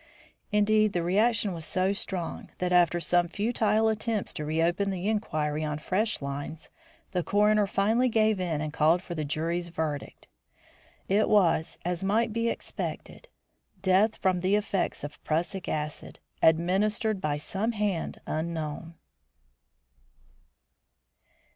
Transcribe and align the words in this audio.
Indeed, 0.51 0.93
the 0.93 1.03
reaction 1.03 1.53
was 1.53 1.63
so 1.63 1.93
strong 1.93 2.49
that 2.57 2.71
after 2.73 2.99
some 2.99 3.27
futile 3.27 3.87
attempts 3.87 4.33
to 4.33 4.43
reopen 4.45 4.89
the 4.89 5.07
inquiry 5.07 5.63
on 5.63 5.77
fresh 5.77 6.23
lines, 6.23 6.71
the 7.11 7.21
coroner 7.21 7.67
finally 7.67 8.09
gave 8.09 8.39
in 8.39 8.61
and 8.61 8.73
called 8.73 9.03
for 9.03 9.13
the 9.13 9.23
jury's 9.23 9.69
verdict. 9.69 10.27
It 11.07 11.29
was, 11.29 11.77
as 11.85 12.03
might 12.03 12.33
be 12.33 12.49
expected: 12.49 13.27
"Death 13.83 14.15
from 14.15 14.39
the 14.39 14.55
effects 14.55 15.03
of 15.03 15.23
prussic 15.23 15.69
acid, 15.69 16.17
administered 16.41 17.21
by 17.21 17.37
some 17.37 17.73
hand 17.73 18.19
unknown." 18.25 18.95